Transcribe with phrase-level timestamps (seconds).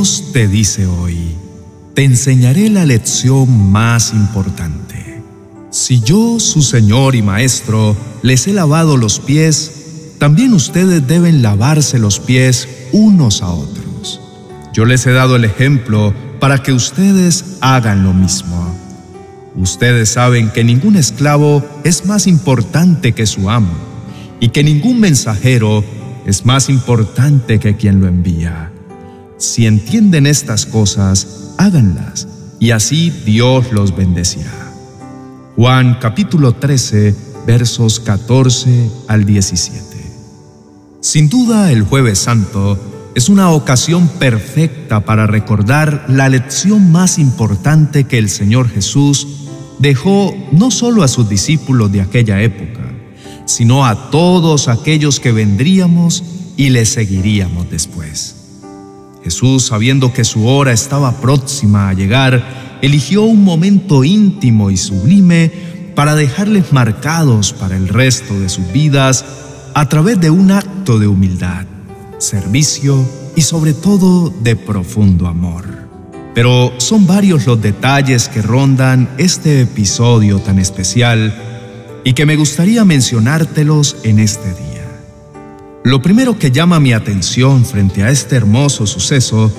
[0.00, 1.36] Te dice hoy,
[1.92, 5.20] te enseñaré la lección más importante.
[5.70, 11.98] Si yo, su Señor y Maestro, les he lavado los pies, también ustedes deben lavarse
[11.98, 14.22] los pies unos a otros.
[14.72, 18.74] Yo les he dado el ejemplo para que ustedes hagan lo mismo.
[19.54, 23.74] Ustedes saben que ningún esclavo es más importante que su amo
[24.40, 25.84] y que ningún mensajero
[26.24, 28.72] es más importante que quien lo envía.
[29.40, 34.52] Si entienden estas cosas, háganlas, y así Dios los bendecirá.
[35.56, 37.14] Juan capítulo 13,
[37.46, 39.80] versos 14 al 17.
[41.00, 42.78] Sin duda, el jueves santo
[43.14, 49.26] es una ocasión perfecta para recordar la lección más importante que el Señor Jesús
[49.78, 52.92] dejó no solo a sus discípulos de aquella época,
[53.46, 56.24] sino a todos aquellos que vendríamos
[56.58, 58.39] y le seguiríamos después.
[59.22, 65.50] Jesús, sabiendo que su hora estaba próxima a llegar, eligió un momento íntimo y sublime
[65.94, 69.24] para dejarles marcados para el resto de sus vidas
[69.74, 71.66] a través de un acto de humildad,
[72.18, 75.64] servicio y sobre todo de profundo amor.
[76.34, 81.34] Pero son varios los detalles que rondan este episodio tan especial
[82.04, 84.69] y que me gustaría mencionártelos en este día.
[85.82, 89.50] Lo primero que llama mi atención frente a este hermoso suceso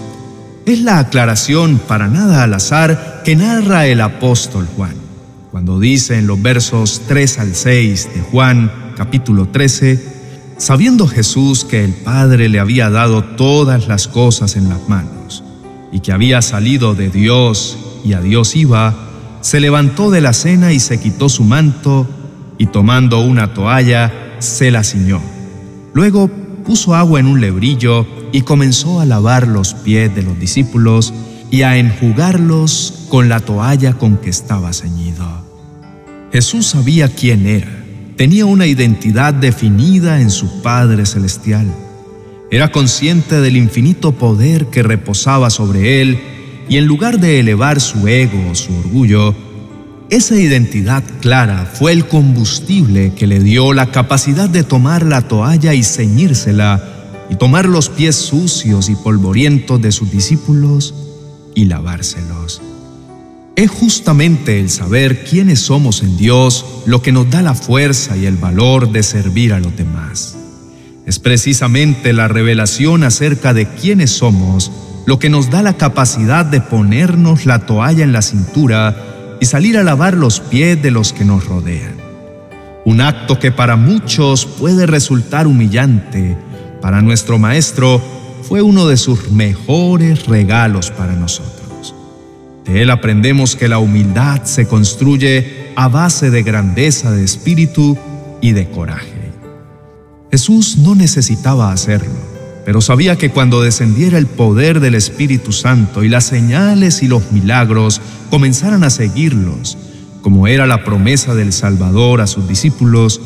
[0.67, 4.93] es la aclaración para nada al azar que narra el apóstol Juan,
[5.49, 9.99] cuando dice en los versos 3 al 6 de Juan capítulo 13,
[10.57, 15.43] sabiendo Jesús que el Padre le había dado todas las cosas en las manos
[15.91, 18.93] y que había salido de Dios y a Dios iba,
[19.41, 22.07] se levantó de la cena y se quitó su manto
[22.59, 25.19] y tomando una toalla se la ciñó
[25.93, 26.29] Luego
[26.65, 31.13] puso agua en un lebrillo y comenzó a lavar los pies de los discípulos
[31.49, 35.27] y a enjugarlos con la toalla con que estaba ceñido.
[36.31, 37.83] Jesús sabía quién era,
[38.15, 41.67] tenía una identidad definida en su Padre Celestial.
[42.51, 46.19] Era consciente del infinito poder que reposaba sobre él
[46.69, 49.35] y en lugar de elevar su ego o su orgullo,
[50.11, 55.73] esa identidad clara fue el combustible que le dio la capacidad de tomar la toalla
[55.73, 56.83] y ceñírsela
[57.29, 60.93] y tomar los pies sucios y polvorientos de sus discípulos
[61.55, 62.61] y lavárselos.
[63.55, 68.25] Es justamente el saber quiénes somos en Dios lo que nos da la fuerza y
[68.25, 70.35] el valor de servir a los demás.
[71.05, 74.73] Es precisamente la revelación acerca de quiénes somos
[75.05, 79.07] lo que nos da la capacidad de ponernos la toalla en la cintura
[79.41, 81.95] y salir a lavar los pies de los que nos rodean.
[82.85, 86.37] Un acto que para muchos puede resultar humillante,
[86.79, 88.01] para nuestro Maestro
[88.47, 91.95] fue uno de sus mejores regalos para nosotros.
[92.65, 97.97] De él aprendemos que la humildad se construye a base de grandeza de espíritu
[98.41, 99.31] y de coraje.
[100.29, 102.40] Jesús no necesitaba hacerlo
[102.71, 107.33] pero sabía que cuando descendiera el poder del Espíritu Santo y las señales y los
[107.33, 107.99] milagros
[108.29, 109.77] comenzaran a seguirlos,
[110.21, 113.19] como era la promesa del Salvador a sus discípulos,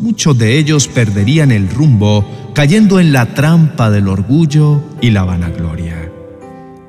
[0.00, 6.10] muchos de ellos perderían el rumbo cayendo en la trampa del orgullo y la vanagloria.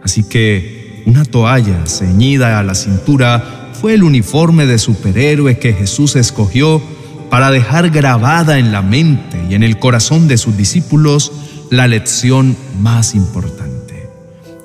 [0.02, 6.16] Así que una toalla ceñida a la cintura fue el uniforme de superhéroe que Jesús
[6.16, 6.82] escogió
[7.30, 11.32] para dejar grabada en la mente y en el corazón de sus discípulos
[11.70, 14.10] la lección más importante.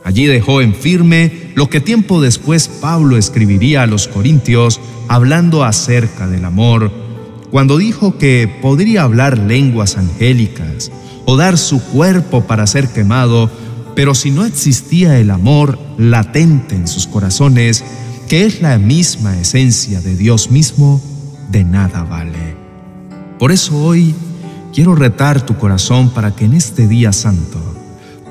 [0.05, 6.27] Allí dejó en firme lo que tiempo después Pablo escribiría a los Corintios hablando acerca
[6.27, 6.91] del amor,
[7.51, 10.91] cuando dijo que podría hablar lenguas angélicas
[11.25, 13.51] o dar su cuerpo para ser quemado,
[13.95, 17.85] pero si no existía el amor latente en sus corazones,
[18.29, 21.01] que es la misma esencia de Dios mismo,
[21.51, 22.57] de nada vale.
[23.39, 24.15] Por eso hoy
[24.75, 27.61] quiero retar tu corazón para que en este día santo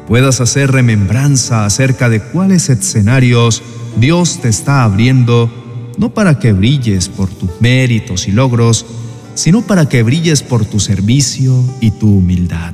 [0.08, 3.64] puedas hacer remembranza acerca de cuáles escenarios
[3.96, 5.50] Dios te está abriendo,
[5.98, 8.86] no para que brilles por tus méritos y logros,
[9.36, 12.74] sino para que brilles por tu servicio y tu humildad,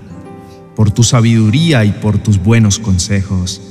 [0.75, 3.61] por tu sabiduría y por tus buenos consejos.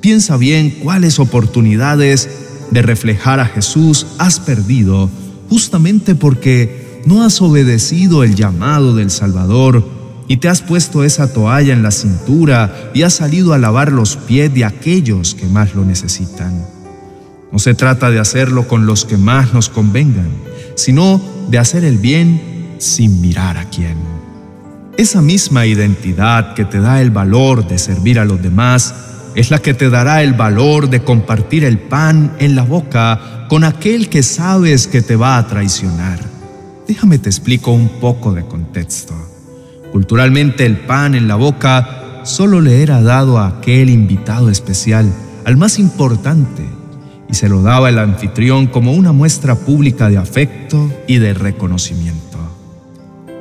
[0.00, 2.28] Piensa bien cuáles oportunidades
[2.70, 5.10] de reflejar a Jesús has perdido
[5.48, 9.84] justamente porque no has obedecido el llamado del Salvador
[10.28, 14.16] y te has puesto esa toalla en la cintura y has salido a lavar los
[14.16, 16.64] pies de aquellos que más lo necesitan.
[17.50, 20.30] No se trata de hacerlo con los que más nos convengan,
[20.74, 21.20] sino
[21.50, 23.96] de hacer el bien sin mirar a quién.
[24.96, 28.94] Esa misma identidad que te da el valor de servir a los demás
[29.34, 33.64] es la que te dará el valor de compartir el pan en la boca con
[33.64, 36.31] aquel que sabes que te va a traicionar.
[36.86, 39.14] Déjame te explico un poco de contexto.
[39.92, 45.12] Culturalmente el pan en la boca solo le era dado a aquel invitado especial,
[45.44, 46.64] al más importante,
[47.28, 52.38] y se lo daba el anfitrión como una muestra pública de afecto y de reconocimiento.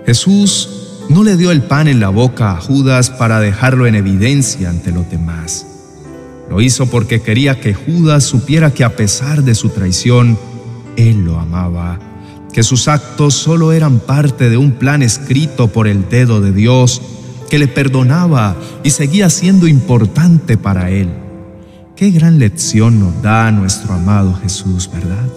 [0.06, 4.70] Jesús no le dio el pan en la boca a Judas para dejarlo en evidencia
[4.70, 5.66] ante los demás.
[6.50, 10.38] Lo hizo porque quería que Judas supiera que a pesar de su traición,
[10.98, 12.00] él lo amaba,
[12.54, 17.02] que sus actos solo eran parte de un plan escrito por el dedo de Dios,
[17.50, 21.10] que le perdonaba y seguía siendo importante para él.
[21.96, 25.28] Qué gran lección nos da nuestro amado Jesús, ¿verdad?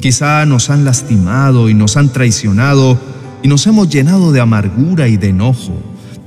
[0.00, 2.98] Quizá nos han lastimado y nos han traicionado
[3.42, 5.74] y nos hemos llenado de amargura y de enojo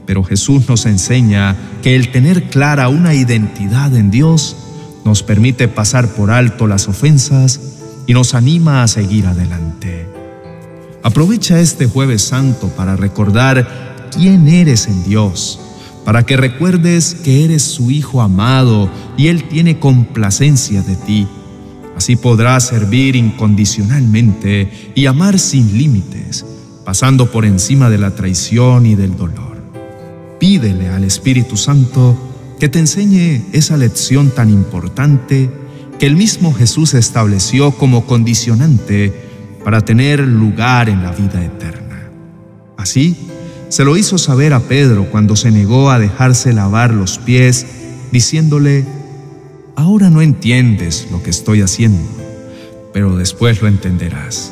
[0.06, 4.56] pero Jesús nos enseña que el tener clara una identidad en Dios
[5.03, 7.75] nos permite pasar por alto las ofensas
[8.07, 10.07] y nos anima a seguir adelante.
[11.03, 15.59] Aprovecha este jueves santo para recordar quién eres en Dios,
[16.03, 21.27] para que recuerdes que eres su Hijo amado y Él tiene complacencia de ti.
[21.95, 26.45] Así podrás servir incondicionalmente y amar sin límites,
[26.83, 29.55] pasando por encima de la traición y del dolor.
[30.39, 32.17] Pídele al Espíritu Santo
[32.59, 35.49] que te enseñe esa lección tan importante
[36.00, 39.13] que el mismo Jesús estableció como condicionante
[39.63, 42.09] para tener lugar en la vida eterna.
[42.77, 43.15] Así,
[43.69, 47.65] se lo hizo saber a Pedro cuando se negó a dejarse lavar los pies,
[48.12, 48.86] diciéndole,
[49.75, 52.07] ahora no entiendes lo que estoy haciendo,
[52.94, 54.51] pero después lo entenderás.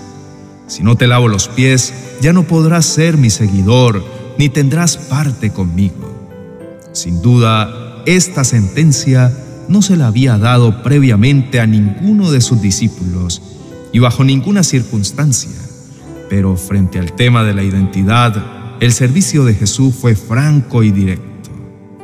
[0.67, 4.03] Si no te lavo los pies, ya no podrás ser mi seguidor,
[4.37, 6.11] ni tendrás parte conmigo.
[6.93, 9.31] Sin duda, esta sentencia
[9.69, 13.41] no se la había dado previamente a ninguno de sus discípulos
[13.91, 15.51] y bajo ninguna circunstancia,
[16.29, 21.49] pero frente al tema de la identidad, el servicio de Jesús fue franco y directo.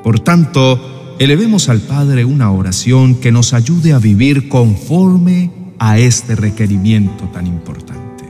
[0.03, 6.35] Por tanto, elevemos al Padre una oración que nos ayude a vivir conforme a este
[6.35, 8.25] requerimiento tan importante.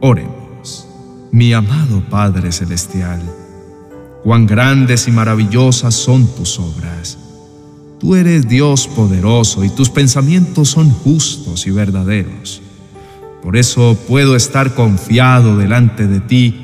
[0.00, 0.88] Oremos.
[1.32, 3.20] Mi amado Padre Celestial,
[4.22, 7.18] cuán grandes y maravillosas son tus obras.
[7.98, 12.62] Tú eres Dios poderoso y tus pensamientos son justos y verdaderos.
[13.42, 16.54] Por eso puedo estar confiado delante de ti,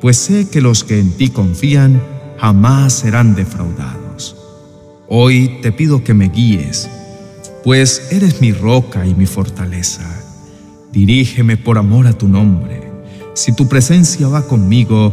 [0.00, 2.02] pues sé que los que en ti confían
[2.38, 4.36] jamás serán defraudados.
[5.08, 6.88] Hoy te pido que me guíes,
[7.64, 10.08] pues eres mi roca y mi fortaleza.
[10.92, 12.92] Dirígeme por amor a tu nombre
[13.34, 15.12] si tu presencia va conmigo,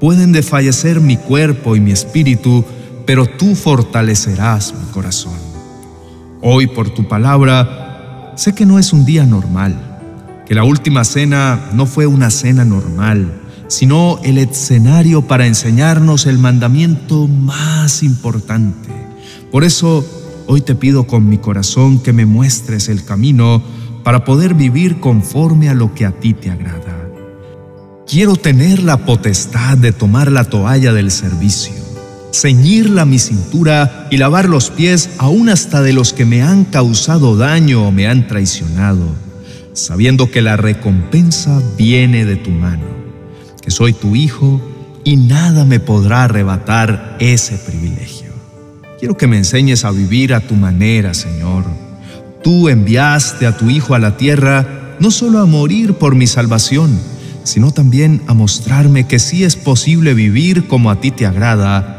[0.00, 2.64] pueden desfallecer mi cuerpo y mi espíritu,
[3.06, 5.34] pero tú fortalecerás mi corazón.
[6.42, 10.00] Hoy por tu palabra, sé que no es un día normal,
[10.46, 13.32] que la última cena no fue una cena normal,
[13.68, 18.90] sino el escenario para enseñarnos el mandamiento más importante.
[19.50, 20.04] Por eso,
[20.46, 23.62] hoy te pido con mi corazón que me muestres el camino
[24.04, 27.08] para poder vivir conforme a lo que a ti te agrada.
[28.06, 31.74] Quiero tener la potestad de tomar la toalla del servicio,
[32.32, 37.36] ceñirla mi cintura y lavar los pies aún hasta de los que me han causado
[37.36, 39.06] daño o me han traicionado,
[39.72, 42.84] sabiendo que la recompensa viene de tu mano,
[43.62, 44.60] que soy tu hijo
[45.04, 48.32] y nada me podrá arrebatar ese privilegio.
[48.98, 51.64] Quiero que me enseñes a vivir a tu manera, Señor.
[52.42, 56.98] Tú enviaste a tu Hijo a la tierra no solo a morir por mi salvación,
[57.44, 61.95] sino también a mostrarme que sí es posible vivir como a ti te agrada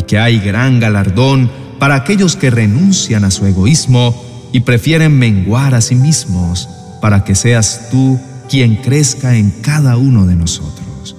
[0.00, 4.14] y que hay gran galardón para aquellos que renuncian a su egoísmo
[4.50, 6.68] y prefieren menguar a sí mismos
[7.02, 11.16] para que seas tú quien crezca en cada uno de nosotros.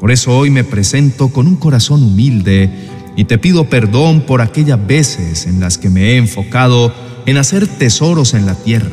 [0.00, 2.70] Por eso hoy me presento con un corazón humilde
[3.16, 6.92] y te pido perdón por aquellas veces en las que me he enfocado
[7.26, 8.90] en hacer tesoros en la tierra,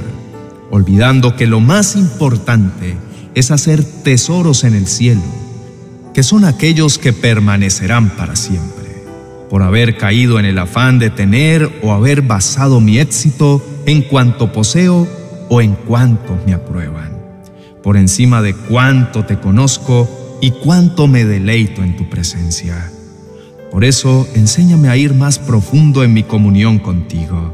[0.69, 2.97] olvidando que lo más importante
[3.33, 5.23] es hacer tesoros en el cielo,
[6.13, 8.76] que son aquellos que permanecerán para siempre,
[9.49, 14.51] por haber caído en el afán de tener o haber basado mi éxito en cuanto
[14.51, 15.07] poseo
[15.49, 17.17] o en cuanto me aprueban,
[17.81, 22.91] por encima de cuánto te conozco y cuánto me deleito en tu presencia.
[23.71, 27.53] Por eso, enséñame a ir más profundo en mi comunión contigo.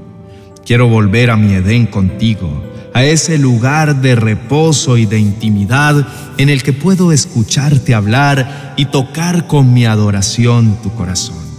[0.66, 2.50] Quiero volver a mi Edén contigo
[2.94, 6.08] a ese lugar de reposo y de intimidad
[6.38, 11.53] en el que puedo escucharte hablar y tocar con mi adoración tu corazón.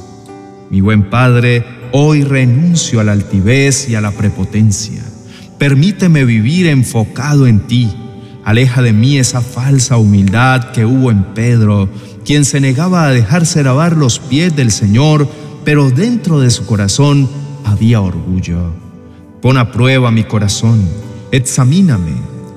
[0.74, 5.04] Mi buen Padre, hoy renuncio a la altivez y a la prepotencia.
[5.56, 7.94] Permíteme vivir enfocado en ti.
[8.44, 11.88] Aleja de mí esa falsa humildad que hubo en Pedro,
[12.24, 15.28] quien se negaba a dejarse lavar los pies del Señor,
[15.64, 17.30] pero dentro de su corazón
[17.64, 18.72] había orgullo.
[19.40, 20.82] Pon a prueba mi corazón,
[21.30, 22.16] examíname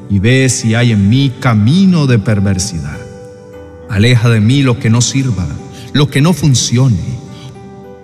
[0.10, 2.98] y ve si hay en mí camino de perversidad.
[3.92, 5.48] Aleja de mí lo que no sirva,
[5.94, 7.27] lo que no funcione.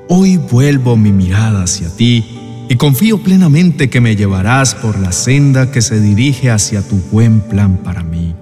[0.09, 5.71] Hoy vuelvo mi mirada hacia ti y confío plenamente que me llevarás por la senda
[5.71, 8.35] que se dirige hacia tu buen plan para mí.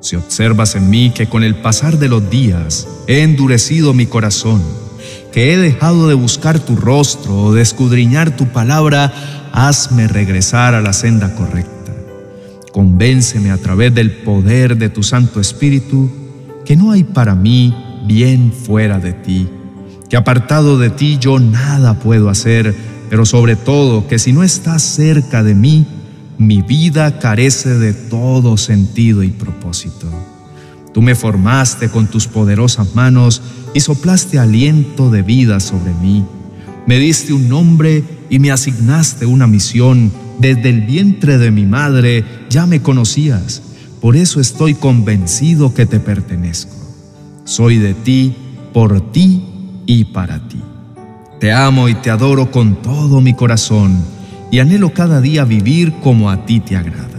[0.00, 4.62] Si observas en mí que con el pasar de los días he endurecido mi corazón,
[5.32, 9.12] que he dejado de buscar tu rostro o de escudriñar tu palabra,
[9.52, 11.92] hazme regresar a la senda correcta.
[12.72, 16.10] Convénceme a través del poder de tu Santo Espíritu
[16.64, 17.74] que no hay para mí
[18.06, 19.48] bien fuera de ti,
[20.14, 22.72] que apartado de ti yo nada puedo hacer,
[23.10, 25.86] pero sobre todo que si no estás cerca de mí,
[26.38, 30.06] mi vida carece de todo sentido y propósito.
[30.92, 33.42] Tú me formaste con tus poderosas manos
[33.74, 36.24] y soplaste aliento de vida sobre mí.
[36.86, 40.12] Me diste un nombre y me asignaste una misión.
[40.38, 43.62] Desde el vientre de mi madre ya me conocías.
[44.00, 46.76] Por eso estoy convencido que te pertenezco.
[47.42, 48.32] Soy de ti,
[48.72, 49.50] por ti
[49.86, 50.60] y para ti.
[51.40, 54.02] Te amo y te adoro con todo mi corazón
[54.50, 57.10] y anhelo cada día vivir como a ti te agrada.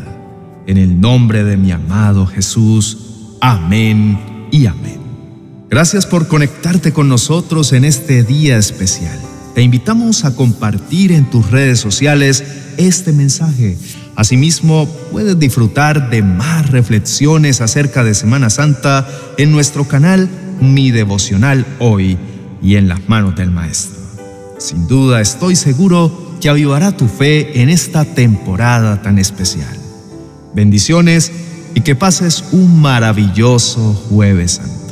[0.67, 2.97] En el nombre de mi amado Jesús.
[3.41, 4.99] Amén y amén.
[5.69, 9.19] Gracias por conectarte con nosotros en este día especial.
[9.53, 12.43] Te invitamos a compartir en tus redes sociales
[12.77, 13.77] este mensaje.
[14.15, 19.07] Asimismo, puedes disfrutar de más reflexiones acerca de Semana Santa
[19.37, 20.29] en nuestro canal
[20.61, 22.17] Mi Devocional Hoy
[22.61, 23.99] y en las manos del Maestro.
[24.57, 29.77] Sin duda, estoy seguro que avivará tu fe en esta temporada tan especial.
[30.53, 31.31] Bendiciones
[31.73, 34.84] y que pases un maravilloso jueves santo.